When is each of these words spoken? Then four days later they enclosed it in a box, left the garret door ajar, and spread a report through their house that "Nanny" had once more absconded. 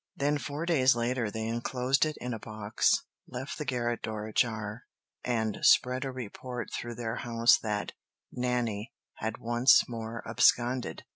Then 0.15 0.39
four 0.39 0.65
days 0.65 0.95
later 0.95 1.29
they 1.29 1.45
enclosed 1.47 2.07
it 2.07 2.17
in 2.17 2.33
a 2.33 2.39
box, 2.39 3.03
left 3.27 3.59
the 3.59 3.65
garret 3.65 4.01
door 4.01 4.25
ajar, 4.25 4.85
and 5.23 5.59
spread 5.61 6.05
a 6.05 6.11
report 6.11 6.73
through 6.73 6.95
their 6.95 7.17
house 7.17 7.55
that 7.59 7.91
"Nanny" 8.31 8.93
had 9.17 9.37
once 9.37 9.87
more 9.87 10.27
absconded. 10.27 11.03